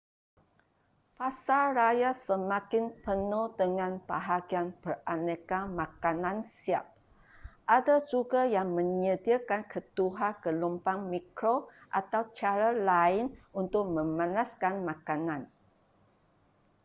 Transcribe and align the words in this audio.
pasaraya 1.17 2.09
semakin 2.25 2.85
penuh 3.05 3.47
dengan 3.61 3.91
bahagian 4.09 4.67
beraneka 4.81 5.59
makanan 5.79 6.37
siap 6.55 6.85
ada 7.77 7.95
juga 8.11 8.41
yang 8.55 8.69
menyediakan 8.79 9.61
ketuhar 9.71 10.33
gelombang 10.45 10.99
mikro 11.13 11.55
atau 11.99 12.21
cara 12.39 12.69
lain 12.91 13.25
untuk 13.61 13.83
memanaskan 13.97 14.75
makanan 14.89 15.41